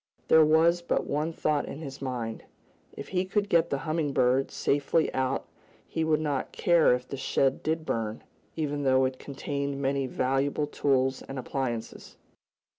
[0.29, 2.43] There was but one thought in his mind.
[2.97, 5.45] If he could get the Humming Bird safely out
[5.87, 8.23] he would not care if the shed did burn,
[8.55, 12.17] even though it contained many valuable tools and appliances.